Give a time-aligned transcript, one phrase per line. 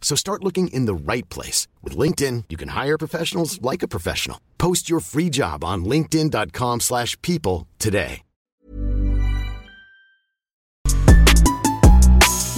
[0.00, 1.68] So start looking in the right place.
[1.82, 4.38] With LinkedIn, you can hire professionals like a professional.
[4.56, 8.22] Post your free job on linkedin.com slash people today.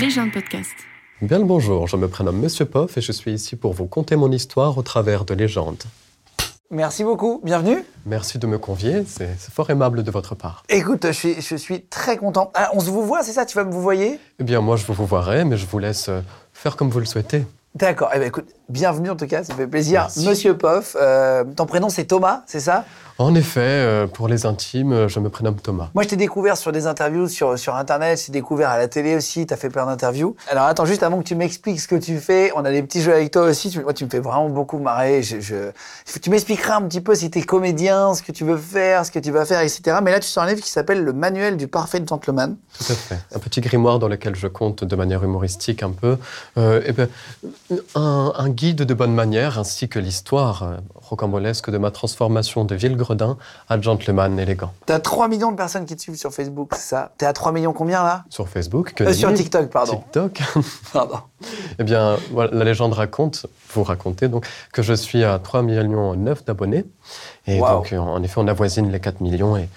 [0.00, 0.70] Légende podcast.
[1.20, 4.16] Bien le bonjour, je me prénomme Monsieur Poff et je suis ici pour vous conter
[4.16, 5.82] mon histoire au travers de légendes.
[6.70, 7.84] Merci beaucoup, bienvenue.
[8.06, 10.62] Merci de me convier, c'est fort aimable de votre part.
[10.70, 12.50] Écoute, je suis, je suis très content.
[12.54, 14.18] Ah, on se vous voit, c'est ça Tu vas me vous voyez?
[14.38, 16.22] Eh bien moi je vous vous verrai, mais je vous laisse euh,
[16.60, 17.46] faire comme vous le souhaitez.
[17.74, 20.02] D'accord, eh ben, écoute, bienvenue en tout cas, ça fait plaisir.
[20.02, 20.26] Merci.
[20.28, 22.84] Monsieur Poff, euh, ton prénom c'est Thomas, c'est ça?
[23.18, 25.90] En effet, euh, pour les intimes, je me prénomme Thomas.
[25.94, 28.88] Moi, je t'ai découvert sur des interviews sur, sur Internet, je t'ai découvert à la
[28.88, 30.36] télé aussi, tu as fait plein d'interviews.
[30.48, 33.02] Alors, attends, juste avant que tu m'expliques ce que tu fais, on a des petits
[33.02, 33.68] jeux avec toi aussi.
[33.68, 35.22] Tu, moi, tu me fais vraiment beaucoup marrer.
[35.22, 35.70] Je, je-
[36.22, 39.10] tu m'expliqueras un petit peu si tu es comédien, ce que tu veux faire, ce
[39.10, 39.98] que tu vas faire, etc.
[40.02, 42.56] Mais là, tu sors un livre qui s'appelle Le Manuel du Parfait Gentleman.
[42.78, 43.18] Tout à fait.
[43.34, 46.16] Un petit grimoire dans lequel je compte de manière humoristique un peu
[46.56, 47.06] euh, ben,
[47.96, 52.74] un, un guide de bonne manière ainsi que l'histoire euh, rocambolesque de ma transformation de
[52.74, 53.38] ville-gredin
[53.70, 54.70] à gentleman élégant.
[54.86, 57.12] Tu as 3 millions de personnes qui te suivent sur Facebook, c'est ça?
[57.18, 58.24] Tu es à 3 millions combien là?
[58.28, 59.32] Sur Facebook, que Euh, Sur.
[59.32, 59.96] TikTok, pardon.
[59.96, 60.40] TikTok.
[60.92, 61.20] Pardon.
[61.78, 66.14] Eh bien, voilà, la légende raconte, vous racontez donc, que je suis à 3 millions
[66.14, 66.84] 9 d'abonnés.
[67.46, 67.68] Et Wow.
[67.70, 69.56] donc, euh, en effet, on avoisine les 4 millions.
[69.56, 69.68] Et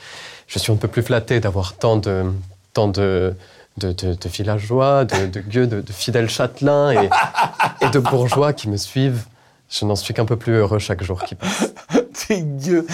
[0.47, 2.25] je suis un peu plus flatté d'avoir tant de,
[2.73, 3.33] tant de,
[3.77, 7.09] de, de- de villageois, de, de gueux, de, de fidèles châtelains et
[7.93, 9.25] de bourgeois qui me suivent.
[9.69, 11.73] Je n'en suis qu'un peu plus heureux chaque jour qui passe.
[12.27, 12.85] T'es gueux.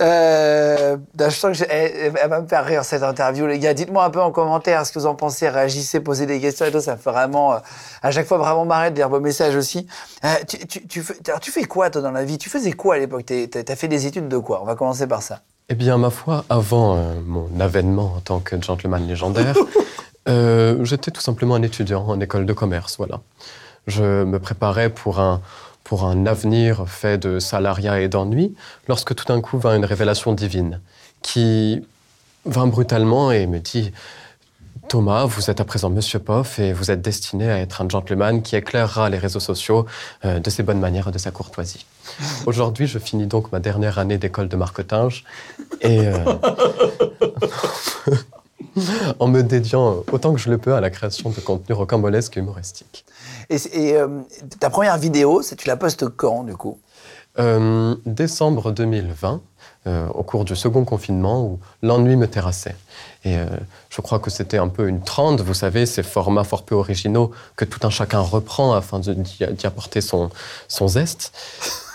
[0.00, 3.74] Euh, je sens que elle, elle va me faire rire cette interview, les gars.
[3.74, 5.48] Dites-moi un peu en commentaire ce que vous en pensez.
[5.48, 6.80] Réagissez, posez des questions et tout.
[6.80, 7.58] Ça me fait vraiment, euh,
[8.02, 9.88] à chaque fois, vraiment marrer de lire vos messages aussi.
[10.24, 12.38] Euh, tu, tu, tu, fais, alors, tu fais quoi, toi, dans la vie?
[12.38, 13.24] Tu faisais quoi à l'époque?
[13.24, 14.62] T'as fait des études de quoi?
[14.62, 15.40] On va commencer par ça.
[15.68, 19.56] Eh bien, ma foi, avant euh, mon avènement en tant que gentleman légendaire,
[20.82, 23.20] j'étais tout simplement un étudiant en école de commerce, voilà.
[23.86, 25.40] Je me préparais pour un,
[25.84, 28.54] pour un avenir fait de salariat et d'ennui,
[28.88, 30.80] lorsque tout d'un coup vint une révélation divine,
[31.22, 31.86] qui
[32.44, 33.92] vint brutalement et me dit
[34.88, 38.40] Thomas, vous êtes à présent Monsieur Poff et vous êtes destiné à être un gentleman
[38.42, 39.86] qui éclairera les réseaux sociaux
[40.24, 41.86] euh, de ses bonnes manières et de sa courtoisie.
[42.46, 45.22] Aujourd'hui, je finis donc ma dernière année d'école de marketing
[45.80, 46.18] et euh,
[49.18, 52.40] en me dédiant autant que je le peux à la création de contenu rocambolesque et
[52.40, 53.04] humoristique.
[53.50, 54.08] Et, euh,
[54.60, 56.78] ta première vidéo, tu la postes quand, du coup?
[57.38, 59.42] Euh, décembre 2020,
[59.86, 62.76] euh, au cours du second confinement, où l'ennui me terrassait.
[63.24, 63.36] Et
[63.90, 67.32] je crois que c'était un peu une trend, vous savez, ces formats fort peu originaux
[67.56, 70.30] que tout un chacun reprend afin d'y apporter son,
[70.68, 71.36] son zeste.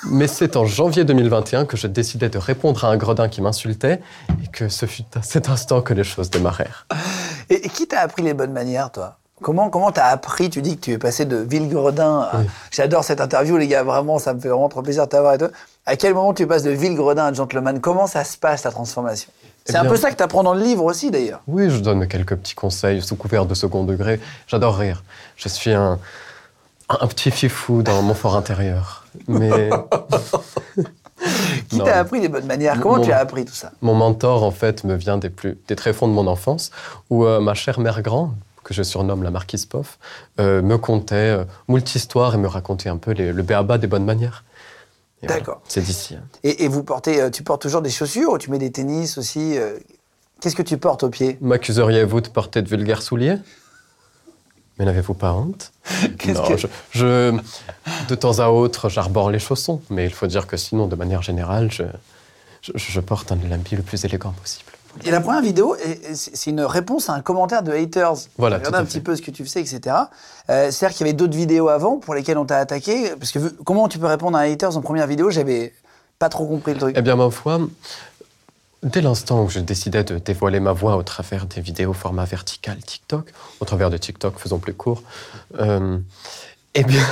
[0.10, 4.02] Mais c'est en janvier 2021 que je décidai de répondre à un gredin qui m'insultait
[4.44, 6.86] et que ce fut à cet instant que les choses démarrèrent.
[7.50, 9.21] Et, et qui t'a appris les bonnes manières, toi?
[9.42, 12.38] Comment comment t'as appris Tu dis que tu es passé de Villegredin à...
[12.40, 12.46] Oui.
[12.72, 15.36] J'adore cette interview, les gars, vraiment, ça me fait vraiment trop plaisir de t'avoir.
[15.86, 17.80] À quel moment tu passes de Villegredin à Gentleman?
[17.80, 19.32] Comment ça se passe, ta transformation?
[19.66, 21.42] C'est Eh un bien- peu ça que tu apprends dans le livre aussi, d'ailleurs.
[21.48, 24.20] Oui, je donne quelques petits conseils sous couvert de second degré.
[24.48, 25.04] J'adore rire.
[25.38, 26.00] Je suis un,
[26.90, 29.06] un petit fifou dans mon fort intérieur.
[29.28, 29.70] Mais
[31.70, 32.80] Qui t'a appris les bonnes manières?
[32.82, 33.72] Comment Mon- tu as appris tout ça?
[33.82, 36.72] mon mentor, en fait, me vient des, plus, des tréfonds de mon enfance,
[37.12, 39.98] où euh, ma chère mère grand, que je surnomme la marquise Poff,
[40.40, 43.88] euh, me contait euh, moult histoires et me racontait un peu les- le béaba des
[43.88, 44.44] bonnes manières.
[45.22, 45.62] Voilà, D'accord.
[45.68, 46.16] C'est d'ici.
[46.16, 46.24] hein.
[46.44, 49.18] et, et vous portez, euh, tu portes toujours des chaussures ou tu mets des tennis
[49.18, 49.56] aussi
[50.42, 51.38] Qu'est-ce que tu portes au pied?
[51.42, 53.38] M'accuseriez-vous de porter de vulgaires souliers?
[54.80, 55.72] Mais n'avez-vous pas honte?
[56.18, 57.38] Qu'est-ce Non, que- je, je-
[58.10, 61.22] de temps à autre, j'arbore les chaussons, mais il faut dire que sinon, de manière
[61.22, 61.84] générale, je,
[62.64, 64.72] je, je porte un de l'habit le plus élégant possible.
[65.06, 65.76] Et la première vidéo,
[66.14, 68.14] c'est une réponse à un commentaire de haters.
[68.38, 69.96] Voilà, Regarde un petit peu ce que tu fais, etc.
[70.50, 73.12] Euh, C'est-à-dire qu'il y avait d'autres vidéos avant pour lesquelles on t'a attaqué.
[73.18, 75.30] Parce que comment tu peux répondre à un haters en première vidéo?
[75.30, 75.74] J'avais
[76.20, 76.96] pas trop compris le truc.
[76.98, 77.60] Eh bien, ma foi,
[78.84, 82.78] dès l'instant où je décidais de dévoiler ma voix au travers des vidéos format vertical
[82.78, 85.04] TikTok, au travers de TikTok, faisons plus court,
[85.60, 85.98] euh,
[86.74, 87.06] eh bien,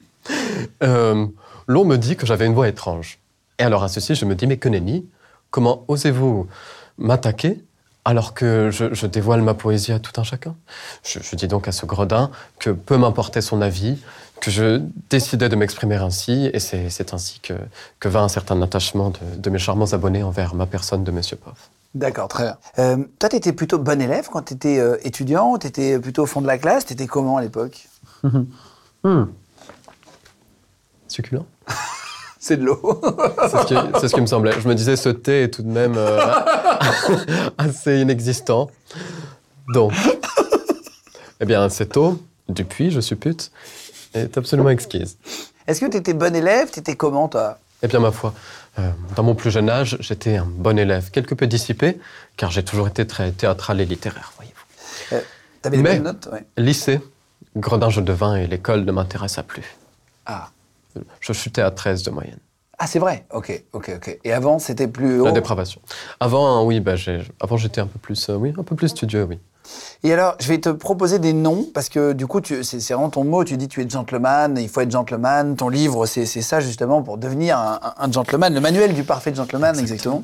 [0.82, 1.26] euh,
[1.66, 3.18] l'on me dit que j'avais une voix étrange.
[3.58, 5.08] Et alors, à ceci, je me dis, mais que nenni,
[5.50, 6.46] comment osez-vous
[6.98, 7.64] m'attaquer
[8.04, 10.54] alors que je, je dévoile ma poésie à tout un chacun.
[11.04, 13.98] Je, je dis donc à ce gredin que peu m'importait son avis,
[14.40, 14.80] que je
[15.10, 17.52] décidais de m'exprimer ainsi, et c'est ainsi que,
[18.00, 21.36] que vint un certain attachement de, de mes charmants abonnés envers ma personne de Monsieur
[21.36, 21.70] Poff.
[21.94, 22.56] D'accord, très bien.
[22.78, 26.26] Euh, toi, tu étais plutôt bon élève quand tu étais étudiant Tu étais plutôt au
[26.26, 26.86] fond de la classe?
[26.86, 27.88] Tu étais comment à l'époque?
[31.08, 31.46] Succulent
[32.48, 32.80] C'est de l'eau.
[33.42, 34.58] C'est ce, qui- c'est ce qui me semblait.
[34.58, 36.18] Je me disais, ce thé est tout de même euh,
[37.58, 38.70] assez inexistant.
[39.74, 39.92] Donc,
[41.40, 43.50] eh bien, cette eau, du puits, je suppute,
[44.14, 45.18] est absolument exquise.
[45.66, 46.70] Est-ce que tu étais bon élève?
[46.70, 47.58] Tu étais comment, toi?
[47.82, 48.32] Eh bien, ma foi,
[48.78, 51.98] euh, dans mon plus jeune âge, j'étais un bon élève, quelque peu dissipé,
[52.38, 55.18] car j'ai toujours été très théâtral et littéraire, voyez-vous.
[55.60, 56.44] T'avais des Mais- bonnes notes ouais.
[56.56, 57.00] Lycée,
[57.56, 59.76] gredin je devins et l'école ne m'intéressa plus.
[60.24, 60.48] Ah.
[61.20, 62.38] Je chutais à 13 de moyenne.
[62.78, 64.18] Ah, c'est vrai Ok, ok, ok.
[64.24, 65.24] Et avant, c'était plus haut?
[65.24, 65.80] La dépravation.
[66.20, 68.88] Avant, hein, oui, bah, j'ai- avant j'étais un peu plus, euh, oui, un peu plus
[68.88, 69.40] studieux, oui.
[70.04, 73.24] Et alors, je vais te proposer des noms, parce que du coup, c'est vraiment ton
[73.24, 75.56] mot, tu dis tu es gentleman, il faut être gentleman.
[75.56, 80.22] Ton livre, c'est ça justement pour devenir un, gentleman, le manuel du parfait gentleman, exactement.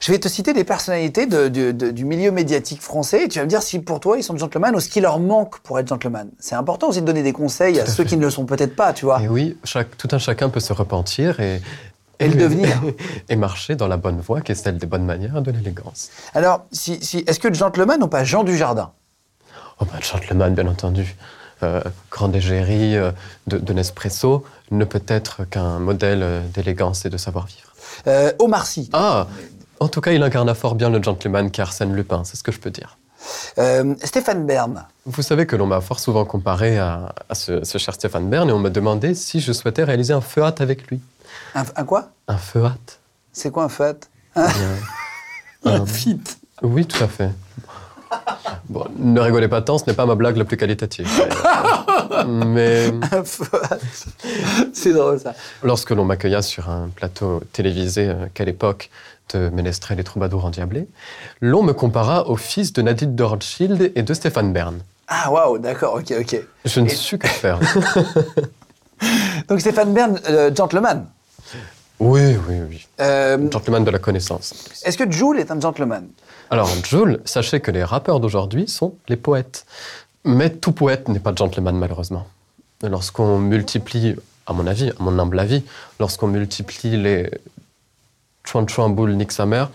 [0.00, 3.40] Je vais te citer des personnalités de- de- de- du milieu médiatique français, et tu
[3.40, 5.78] vas me dire si pour toi ils sont gentlemen ou ce qui leur manque pour
[5.80, 6.28] être gentleman.
[6.38, 8.92] C'est important aussi de donner des conseils à, ceux qui ne le sont peut-être pas,
[8.92, 9.20] tu vois.
[9.20, 11.60] Et oui, chaque, tout un chacun peut se repentir et,
[12.20, 12.80] Et le devenir.
[13.28, 16.10] et marcher dans la bonne voie qui est celle des bonnes manières et de l'élégance.
[16.34, 18.90] Alors, si, si, est-ce que gentleman ou pas Jean Dujardin?
[19.80, 21.16] Oh, bah, le gentleman, bien entendu.
[21.62, 23.10] Euh, grande égérie euh,
[23.48, 27.72] de, de Nespresso ne peut être qu'un modèle euh, d'élégance et de savoir-vivre.
[28.06, 29.26] euh, Omar Sy Ah
[29.80, 32.60] En tout cas, il incarna fort bien le gentleman qu'Arsène Lupin, c'est ce que je
[32.60, 32.96] peux dire.
[33.58, 37.78] euh, Stéphane Bern Vous savez que l'on m'a fort souvent comparé à, à ce, ce
[37.78, 40.86] cher Stéphane Bern et on me demandait si je souhaitais réaliser un feu hâte avec
[40.88, 41.00] lui.
[41.54, 42.10] Un, un quoi?
[42.28, 43.00] Un feu hâte
[43.32, 43.68] C'est quoi un
[44.36, 44.46] Eh bien,
[45.64, 46.20] Un un- fit
[46.62, 47.30] Oui, tout à fait.
[48.68, 51.08] Bon, ne rigolez pas tant, ce n'est pas ma blague la plus qualitative.
[52.26, 53.78] Mais Un fat
[54.72, 55.34] C'est drôle ça.
[55.62, 58.90] lorsque l'on m'accueilla sur un plateau télévisé, euh, quelle époque,
[59.34, 60.88] de Ménestrel et Troubadour endiablés,
[61.42, 64.78] l'on me compara au fils de Nadine de Rothschild et de Stéphane Bern.
[65.06, 66.40] Ah waouh, d'accord, ok, ok.
[66.64, 67.58] Je ne Et- sus que faire.
[69.48, 71.06] Donc Stéphane Bern, euh, gentleman.
[72.00, 72.86] Oui, oui, oui.
[73.00, 74.54] Euh, Gentleman de la connaissance.
[74.84, 76.06] Est-ce que Jules est un gentleman?
[76.50, 79.66] Alors, Jules, sachez que les rappeurs d'aujourd'hui sont les poètes.
[80.24, 82.26] Mais tout poète n'est pas gentleman, malheureusement.
[82.82, 84.14] Lorsqu'on multiplie,
[84.46, 85.64] à mon avis, à mon humble avis,
[85.98, 87.30] lorsqu'on multiplie les
[88.44, 89.70] chouin chouin boule nique sa mère,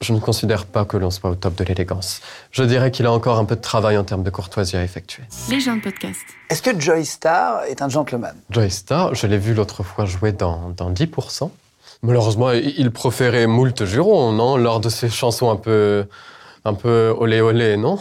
[0.00, 2.20] je ne considère pas que l'on soit au top de l'élégance.
[2.52, 5.24] Je dirais qu'il a encore un peu de travail en termes de courtoisie à effectuer.
[5.50, 6.20] Les gens de podcast.
[6.50, 8.34] Est-ce que Joy Star est un gentleman?
[8.50, 11.50] Joy Star, je l'ai vu l'autre fois jouer dans, dans 10%.
[12.02, 14.56] Malheureusement, il proférait moult jurons, non?
[14.56, 16.06] Lors de ses chansons un peu,
[16.64, 17.98] un peu olé olé, non?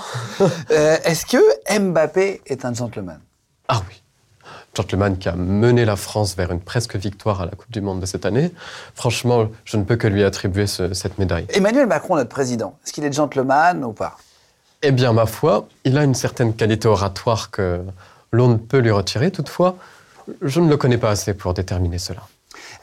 [0.69, 3.19] Euh, Est-ce que Mbappé est un gentleman?
[3.67, 4.01] Ah oui.
[4.77, 7.99] Gentleman qui a mené la France vers une presque victoire à la Coupe du Monde
[7.99, 8.51] de cette année.
[8.95, 11.45] Franchement, je ne peux que lui attribuer ce- cette médaille.
[11.49, 14.17] Emmanuel Macron, notre président, est-ce qu'il est gentleman ou pas?
[14.83, 17.81] Eh bien, ma foi, il a une certaine qualité oratoire que
[18.31, 19.31] l'on ne peut lui retirer.
[19.31, 19.75] Toutefois,
[20.43, 22.21] je ne le connais pas assez pour déterminer cela.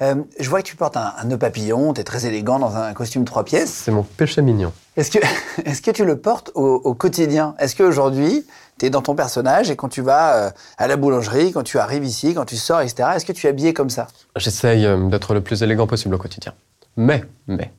[0.02, 2.75] Euh, Je vois que tu portes un, un nœud papillon, tu es très élégant dans
[2.75, 3.70] un costume trois pièces.
[3.73, 4.73] C'est mon péché mignon.
[4.96, 5.19] Est-ce que,
[5.64, 7.55] est que tu le portes au, au quotidien?
[7.61, 8.44] Est-ce qu'aujourd'hui,
[8.78, 11.78] tu es dans ton personnage et quand tu vas euh, à la boulangerie, quand tu
[11.78, 14.06] arrives ici, quand tu sors, etc., est-ce que tu es habillé comme ça?
[14.36, 16.52] J'essaye euh, d'être le plus élégant possible au quotidien.
[16.96, 17.72] Mais, mais,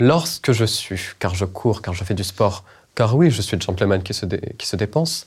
[0.00, 3.56] lorsque je suis, car je cours, car je fais du sport, car oui, je suis
[3.56, 5.26] le gentleman qui se, dé- qui se dépense,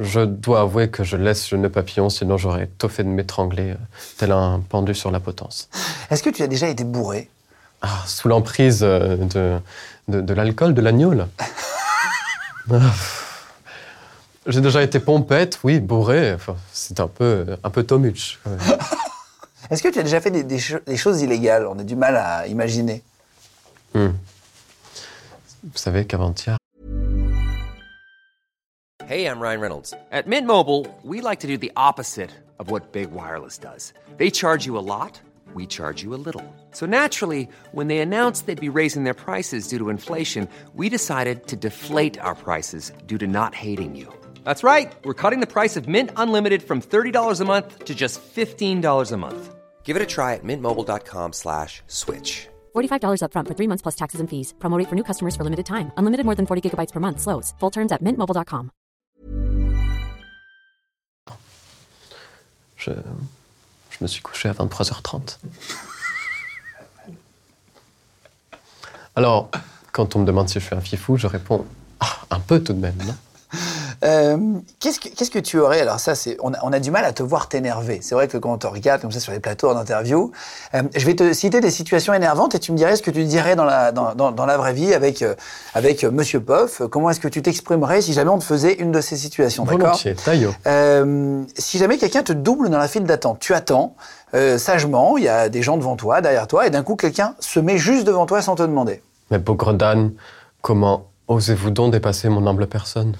[0.00, 3.70] je dois avouer que je laisse le nœud papillon, sinon j'aurais tôt fait de m'étrangler,
[3.70, 3.76] euh,
[4.16, 5.68] tel un pendu sur la potence.
[6.10, 7.28] Est-ce que tu as déjà été bourré?
[7.82, 9.60] Ah, sous l'emprise de,
[10.08, 10.82] de, de l'alcool, de.
[12.70, 12.92] Ah,
[14.48, 16.32] J'ai déjà été pompette, oui, bourré.
[16.32, 18.38] Enfin, c'est un peu, un peu tomuch.
[19.70, 21.66] Est-ce que tu as déjà fait des, des cho- des choses illégales?
[21.66, 23.02] On a du mal à imaginer.
[23.94, 24.12] Hmm.
[25.62, 26.56] Vous savez qu'avant-hier,
[29.06, 29.94] Hey, I'm Ryan Reynolds.
[30.12, 33.92] At Mint Mobile, we like to do the opposite of what Big Wireless does.
[34.18, 35.20] They charge you a lot,
[35.54, 36.42] we charge you a little.
[36.72, 41.46] So naturally, when they announced they'd be raising their prices due to inflation, we decided
[41.48, 44.08] to deflate our prices due to not hating you.
[44.48, 44.90] That's right.
[45.04, 49.16] We're cutting the price of Mint Unlimited from $30 a month to just $15 a
[49.18, 49.54] month.
[49.84, 52.48] Give it a try at mintmobile.com slash switch.
[52.74, 54.54] $45 upfront for three months plus taxes and fees.
[54.58, 55.92] Promo rate for new customers for limited time.
[55.98, 57.20] Unlimited more than 40 gigabytes per month.
[57.20, 57.52] Slows.
[57.60, 58.70] Full terms at mintmobile.com.
[62.78, 62.92] je,
[63.90, 65.38] je me suis couché à 23h30.
[69.14, 69.50] Alors,
[69.92, 71.66] quand on me demande si je suis un fifou, je réponds
[72.00, 73.14] ah, un peu tout de même, non
[74.04, 74.36] Euh,
[74.78, 77.04] qu'est-ce, que, qu'est-ce que tu aurais Alors ça, c'est, on, a, on a du mal
[77.04, 77.98] à te voir t'énerver.
[78.00, 80.30] C'est vrai que quand on te regarde comme ça sur les plateaux en interview,
[80.74, 83.24] euh, je vais te citer des situations énervantes et tu me dirais ce que tu
[83.24, 85.34] dirais dans la, dans, dans, dans la vraie vie avec, euh,
[85.74, 86.82] avec euh, Monsieur Poff.
[86.90, 89.80] Comment est-ce que tu t'exprimerais si jamais on te faisait une de ces situations d'accord?
[89.80, 90.54] Volontiers, taillot.
[90.66, 93.94] Euh, si jamais quelqu'un te double dans la file d'attente, tu attends
[94.58, 97.60] sagement, il y a des gens devant toi, derrière toi, et d'un coup quelqu'un se
[97.60, 99.02] met juste devant toi sans te demander.
[99.30, 100.12] Mais bougre d'âne,
[100.60, 103.16] comment osez-vous donc dépasser mon humble personne?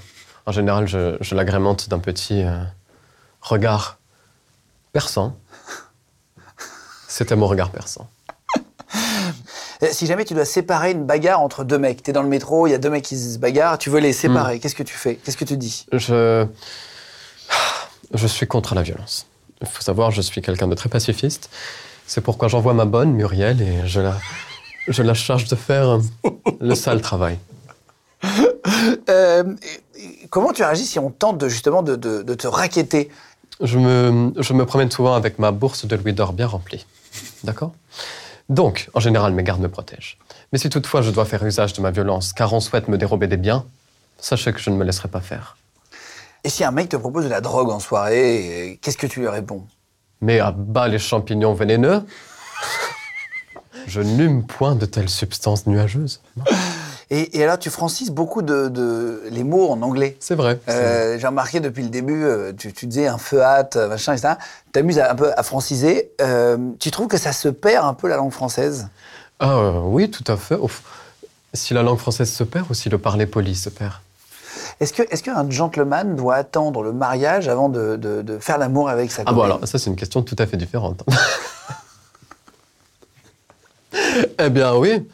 [0.48, 2.56] En général, je, je l'agrémente d'un petit euh,
[3.42, 3.98] regard
[4.94, 5.36] perçant.
[7.06, 8.08] C'était mon regard perçant.
[9.82, 12.66] Euh, Si jamais tu dois séparer une bagarre entre deux mecs, t'es dans le métro,
[12.66, 14.94] il y a deux mecs qui se bagarrent, tu veux les séparer, qu'est-ce que tu
[14.94, 15.14] fais?
[15.16, 15.86] Qu'est-ce que tu dis?
[15.92, 16.44] Je,
[18.12, 19.26] je suis contre la violence.
[19.60, 21.48] Il faut savoir, je suis quelqu'un de très pacifiste.
[22.08, 24.16] C'est pourquoi j'envoie ma bonne, Muriel, et je la,
[24.88, 26.00] je la charge de faire
[26.60, 27.38] le sale travail.
[29.08, 29.44] Euh,
[30.30, 33.10] Comment tu réagis si on tente de, justement de, de- de te raqueter
[33.60, 36.86] Je me, je me promène souvent avec ma bourse de louis d'or bien remplie.
[37.44, 37.72] D'accord?
[38.48, 40.18] Donc, en général, mes gardes me protègent.
[40.52, 43.26] Mais si toutefois je dois faire usage de ma violence car on souhaite me dérober
[43.26, 43.64] des biens,
[44.18, 45.56] sachez que je ne me laisserai pas faire.
[46.44, 49.28] Et si un mec te propose de la drogue en soirée, qu'est-ce que tu lui
[49.28, 49.66] réponds?
[50.20, 52.02] Mais à bas les champignons vénéneux?
[53.86, 56.20] Je n'hume point de telles substances nuageuses.
[57.10, 60.16] Et, et alors tu francises beaucoup de, de- les mots en anglais.
[60.20, 60.58] C'est vrai.
[60.68, 64.12] Euh, J'ai remarqué depuis le début, euh, tu, tu disais un feu hâte, euh, machin,
[64.14, 64.34] etc.
[64.66, 66.10] Tu t'amuses un peu à franciser.
[66.20, 68.88] Euh, tu trouves que ça se perd un peu la langue française?
[69.40, 70.56] Ah euh, oui, tout à fait.
[70.56, 70.82] Ouf.
[71.54, 73.94] Si la langue française se perd ou si le parler poli se perd
[74.80, 79.22] Est-ce qu'un gentleman doit attendre le mariage avant de, de- de faire l'amour avec sa
[79.22, 79.36] Ah copine?
[79.36, 81.02] bon, alors ça c'est une question tout à fait différente.
[84.38, 85.06] eh bien oui,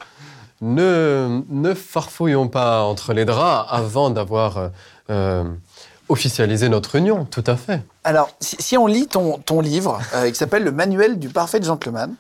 [0.65, 4.69] ne, ne farfouillons pas entre les draps avant d'avoir euh,
[5.11, 5.45] euh,
[6.09, 7.83] officialisé notre union, tout à fait.
[8.03, 11.63] Alors, si, si on lit ton, ton livre, euh, qui s'appelle Le Manuel du parfait
[11.63, 12.15] gentleman,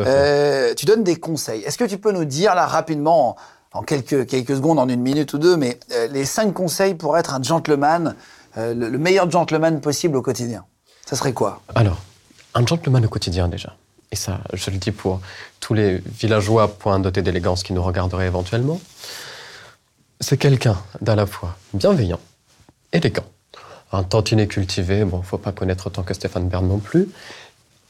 [0.00, 1.62] euh, tu donnes des conseils.
[1.62, 3.36] Est-ce que tu peux nous dire, là, rapidement,
[3.72, 7.16] en, quelques, quelques secondes, en une minute ou deux, mais euh, les cinq conseils pour
[7.16, 8.14] être un gentleman,
[8.58, 10.64] euh, le, le meilleur gentleman possible au quotidien?
[11.06, 11.60] Ça serait quoi?
[11.74, 11.98] Alors,
[12.54, 13.74] un gentleman au quotidien déjà.
[14.12, 15.20] Et ça, je le dis pour
[15.60, 18.80] tous les villageois point dotés d'élégance qui nous regarderaient éventuellement.
[20.20, 22.20] C'est quelqu'un d'à la fois bienveillant,
[22.92, 23.24] élégant,
[23.92, 27.08] un tantinet cultivé, bon, faut pas connaître autant que Stéphane Bern non plus,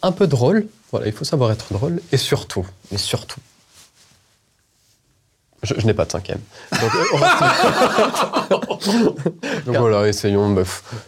[0.03, 3.41] un peu drôle, voilà, il faut savoir être drôle, et surtout, mais surtout,
[5.63, 6.41] je, je n'ai pas de cinquième.
[6.73, 8.57] Donc, euh,
[9.67, 10.53] Donc voilà, essayons.
[10.55, 10.63] bah,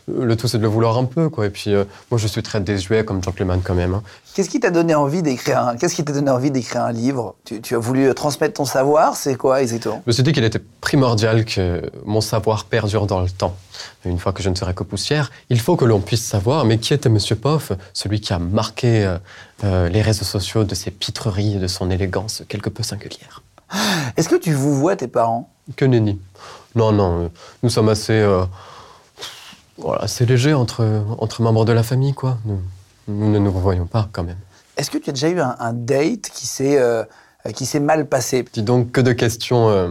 [0.09, 1.47] le tout, c'est de le vouloir un peu, quoi.
[1.47, 3.95] Et puis, euh, moi, je suis très désuet comme gentleman quand même.
[3.95, 4.03] hein.
[4.35, 7.35] Qu'est-ce qui t'a donné envie d'écrire un, qu'est-ce qui t'a donné envie d'écrire un livre?
[7.45, 10.01] Tu, tu as voulu euh, transmettre ton savoir C'est quoi exactement?
[10.07, 13.55] Je me suis dit qu'il était primordial que mon savoir perdure dans le temps.
[14.05, 16.79] Une fois que je ne serai que poussière, il faut que l'on puisse savoir, mais
[16.79, 19.19] qui était Monsieur Poff, celui qui a marqué euh,
[19.65, 23.43] euh, les réseaux sociaux de ses pitreries et de son élégance quelque peu singulière.
[24.17, 25.51] Est-ce que tu vous vois tes parents?
[25.77, 26.21] Que nenni.
[26.75, 27.29] Non, non, euh,
[27.63, 28.45] nous sommes assez, euh,
[29.79, 32.39] voilà, assez légers entre, entre membres de la famille, quoi.
[32.45, 32.61] Nous,
[33.09, 34.39] nous ne nous revoyons pas, quand même.
[34.77, 37.05] Est-ce que tu as déjà eu un, un date qui s'est euh,
[37.55, 38.45] qui s'est mal passé?
[38.53, 39.91] Dis donc, que de questions, euh,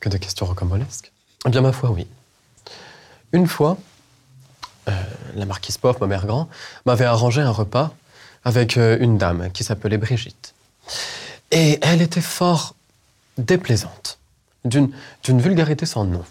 [0.00, 1.12] que de questions rocambolesques.
[1.46, 2.06] Eh bien, ma foi, oui.
[3.32, 3.76] Une fois,
[5.34, 6.48] la marquise Poff, ma mère grand,
[6.86, 7.92] m'avait arrangé un repas
[8.44, 10.54] avec une dame qui s'appelait Brigitte.
[11.50, 12.74] Et elle était fort
[13.38, 14.18] déplaisante,
[14.64, 14.90] d'une
[15.24, 16.24] vulgarité sans nom.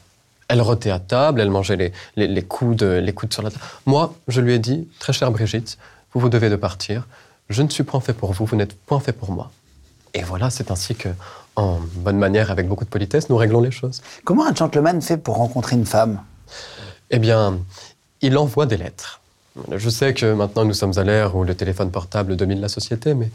[0.47, 3.63] Elle rotait à table, elle mangeait les, les, les coudes, les coudes sur la table.
[3.85, 5.77] Moi, je lui ai dit, très chère Brigitte,
[6.13, 7.07] vous vous devez de partir.
[7.49, 9.51] Je ne suis point fait pour vous, vous n'êtes point fait pour moi.
[10.13, 11.09] Et voilà, c'est ainsi que,
[11.55, 14.01] en bonne manière, avec beaucoup de politesse, nous réglons les choses.
[14.23, 16.21] Comment un gentleman fait pour rencontrer une femme?
[17.09, 17.57] Eh bien,
[18.21, 19.21] il envoie des lettres.
[19.71, 23.13] Je sais que maintenant nous sommes à l'ère où le téléphone portable domine la société,
[23.13, 23.29] mais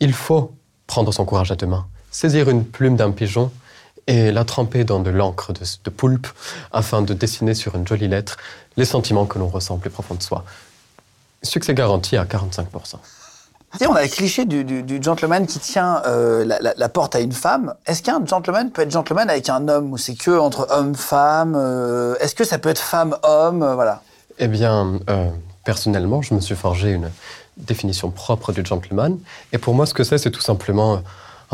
[0.00, 0.52] il faut
[0.86, 3.50] prendre son courage à deux mains, saisir une plume d'un pigeon
[4.06, 6.28] et la tremper dans de l'encre de, de poulpe
[6.72, 8.36] afin de dessiner sur une jolie lettre
[8.76, 10.44] les sentiments que l'on ressent plus profond de soi.
[11.42, 12.66] Succès garanti à 45%.
[13.72, 16.74] Tu sais, on a le cliché du, du- du gentleman qui tient euh, la, la-
[16.76, 17.74] la porte à une femme.
[17.86, 22.14] Est-ce qu'un gentleman peut être gentleman avec un homme ou c'est que entre homme-femme euh,
[22.20, 24.02] Est-ce que ça peut être femme-homme euh, Voilà.
[24.38, 25.00] Eh bien,
[25.64, 27.10] personnellement, je me suis forgé une
[27.56, 29.18] définition propre du gentleman.
[29.52, 31.02] Et pour moi, ce que c'est, c'est tout simplement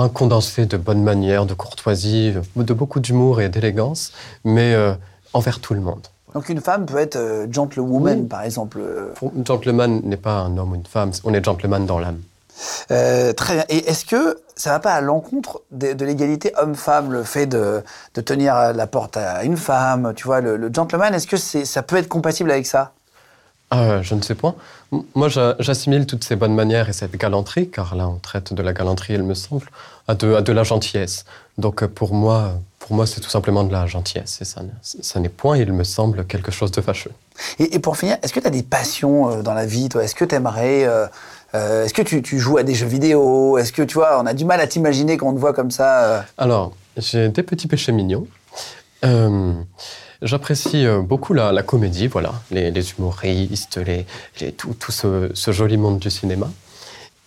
[0.01, 4.13] un condensé de bonne manière, de courtoisie, de beaucoup d'humour et d'élégance,
[4.45, 4.93] mais euh,
[5.33, 6.07] envers tout le monde.
[6.35, 8.27] Donc une femme peut être euh, gentlewoman, Oui.
[8.27, 8.79] par exemple.
[8.81, 9.13] euh.
[9.45, 12.21] Gentleman n'est pas un homme ou une femme, on est gentleman dans l'âme.
[12.91, 13.65] Euh, très bien.
[13.69, 17.83] Et est-ce que ça va pas à l'encontre de, de l'égalité homme-femme, le fait de,
[18.15, 21.83] de tenir la porte à une femme, tu vois, le, le gentleman, est-ce que ça
[21.83, 22.93] peut être compatible avec ça?
[23.71, 24.35] Ah, je ne sais.
[24.93, 28.53] M- Moi, j'a- j'assimile toutes ces bonnes manières et cette galanterie, car là, on traite
[28.53, 29.67] de la galanterie, il me semble,
[30.09, 31.25] à de, à de la gentillesse.
[31.59, 34.39] Donc, euh, pour moi, pour moi, c'est tout simplement de la gentillesse.
[34.41, 37.13] Et ça, ne- ça n'est point, il me semble, quelque chose de fâcheux.
[37.61, 40.03] et, et pour finir, est-ce que tu as des passions euh, dans la vie, toi?
[40.03, 40.83] Est-ce que tu aimerais.
[41.53, 43.57] est-ce que tu, tu joues à des jeux vidéo?
[43.59, 45.71] Est-ce que, tu vois, on a du mal à t'imaginer quand on te voit comme
[45.71, 48.27] ça euh, Alors, j'ai des petits péchés mignons.
[49.05, 49.53] Euh,
[50.23, 56.11] J'apprécie euh, beaucoup la, comédie, voilà, les, humoristes, les, tout, tout ce, joli monde du
[56.11, 56.51] cinéma.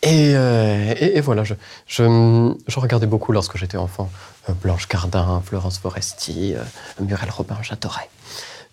[0.03, 1.55] Et, euh, et- voilà, je,
[1.87, 4.11] je, je regardais beaucoup lorsque j'étais enfant
[4.49, 6.63] euh, Blanche Gardin, Florence Foresti, euh,
[7.01, 8.09] Muriel Robin, j'adorais.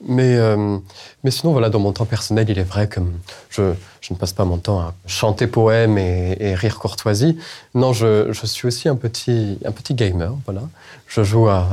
[0.02, 0.38] Mais,
[1.22, 3.00] mais sinon, voilà, dans mon temps personnel, il est vrai que
[3.50, 7.36] je, je ne passe pas mon temps à chanter poèmes et, rire courtoisie.
[7.74, 10.62] Non, je, suis aussi un petit, un petit gamer, voilà.
[11.06, 11.68] Je joue à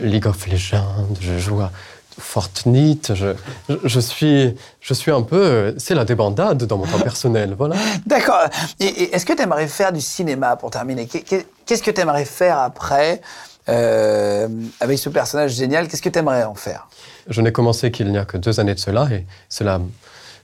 [0.00, 1.70] League of Legends, je joue à
[2.18, 3.28] Fortnite, je,
[3.68, 5.74] je, je suis, je suis un peu...
[5.78, 7.76] C'est la débandade dans mon temps personnel, voilà.
[8.06, 8.40] D'accord.
[8.80, 11.06] Et, et est-ce que tu aimerais faire du cinéma pour terminer?
[11.06, 13.20] Qu'est- qu'est- Qu'est-ce que tu aimerais faire après
[13.68, 14.48] euh,
[14.80, 15.86] avec ce personnage génial?
[15.86, 16.88] Qu'est-ce que tu aimerais en faire?
[17.28, 19.80] Je n'ai commencé qu'il n'y a que deux années de cela et cela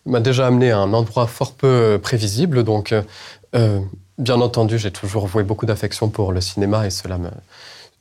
[0.07, 2.63] m'a déjà amené à un endroit fort peu prévisible.
[2.63, 3.03] Donc, euh,
[3.57, 3.81] euh,
[4.19, 7.31] bien entendu, j'ai toujours voué beaucoup d'affection pour le cinéma et cela, me,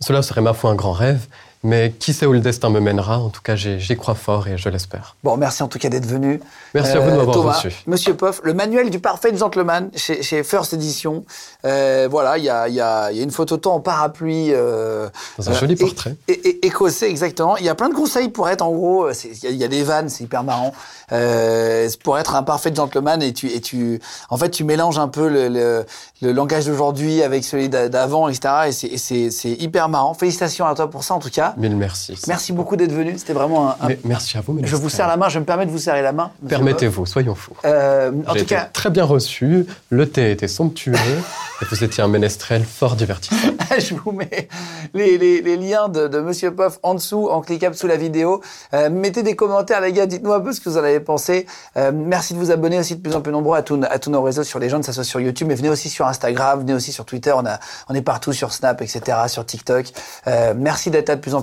[0.03, 1.27] cela serait ma foi un grand rêve.
[1.65, 4.57] Mais qui sait où le destin me mènera En tout cas, j'y crois fort et
[4.57, 5.15] je l'espère.
[5.23, 6.41] Bon, merci en tout cas d'être venu.
[6.73, 7.73] Merci à vous de m'avoir Thomas, reçu.
[7.87, 11.23] Monsieur Poff, le manuel du parfait gentleman chez, chez First Edition.
[11.65, 13.73] Euh, voilà, il y a, il y, a, il y a une photo de toi
[13.73, 14.49] en parapluie.
[14.51, 16.15] euh, Dans un euh, joli é- portrait.
[16.27, 17.55] é- écossais, exactement.
[17.55, 19.57] Il y a plein de conseils pour être, en gros, euh, il y, a- il
[19.57, 20.73] y a des vannes, c'est hyper marrant.
[21.13, 25.07] Euh, pour être un parfait gentleman et tu, et tu, en fait, tu mélanges un
[25.07, 25.85] peu le, le,
[26.21, 28.69] le langage d'aujourd'hui avec celui d'a- d'avant, etc.
[28.83, 30.13] Et et c'est hyper marrant.
[30.13, 31.52] Félicitations à toi pour ça, en tout cas.
[31.57, 32.17] Mille merci.
[32.27, 33.15] Merci beaucoup d'être venu.
[33.17, 34.57] C'était vraiment un, un- Mais merci à vous.
[34.63, 35.29] Je vous serre la main.
[35.29, 36.31] Je me permets de vous serrer la main.
[36.47, 37.55] Permettez-vous, soyons fous.
[37.65, 40.93] Euh, en tout été cas, très bien reçu, le thé était somptueux
[41.61, 43.35] et vous étiez un ménestrel fort divertissant.
[43.77, 44.47] je vous mets
[44.93, 48.41] les, les- les liens de, de Monsieur Poff en dessous, en cliquable sous la vidéo.
[48.73, 50.05] Euh, mettez des commentaires, les gars.
[50.05, 51.45] Dites-nous un peu ce que vous en avez pensé.
[51.77, 54.09] Euh, merci de vous abonner aussi de plus en plus nombreux à, tous- à tous
[54.11, 56.59] nos réseaux sur les gens, que ça soit sur YouTube, mais venez aussi sur Instagram,
[56.59, 57.33] venez aussi sur Twitter.
[57.35, 59.87] On, a, on est partout sur Snap, etc., sur TikTok.
[60.27, 61.42] Euh, merci d'être là de plus en plus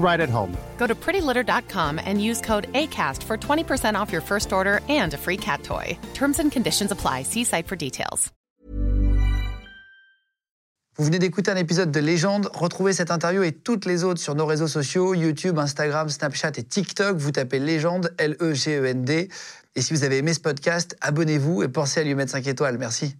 [0.00, 0.56] right at home.
[0.78, 5.18] Go to prettylitter.com and use code ACAST for 20% off your first order and a
[5.18, 5.96] free cat toy.
[6.14, 7.22] Terms and conditions apply.
[7.22, 8.32] See site for details.
[11.00, 12.50] Vous venez d'écouter un épisode de Légende.
[12.52, 16.62] Retrouvez cette interview et toutes les autres sur nos réseaux sociaux, YouTube, Instagram, Snapchat et
[16.62, 17.16] TikTok.
[17.16, 19.30] Vous tapez Légende, L-E-G-E-N-D.
[19.76, 22.76] Et si vous avez aimé ce podcast, abonnez-vous et pensez à lui mettre 5 étoiles.
[22.76, 23.16] Merci.